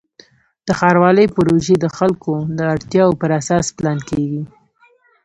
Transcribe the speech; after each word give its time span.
د 0.65 0.67
ښاروالۍ 0.79 1.27
پروژې 1.35 1.75
د 1.79 1.85
خلکو 1.97 2.33
د 2.57 2.59
اړتیاوو 2.73 3.19
پر 3.21 3.29
اساس 3.39 3.65
پلان 3.77 3.99
کېږي. 4.09 4.43